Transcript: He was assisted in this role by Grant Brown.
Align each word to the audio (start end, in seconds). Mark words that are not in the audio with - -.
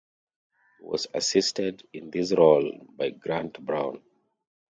He 0.79 0.83
was 0.83 1.05
assisted 1.13 1.83
in 1.93 2.09
this 2.09 2.33
role 2.35 2.87
by 2.97 3.11
Grant 3.11 3.63
Brown. 3.63 4.01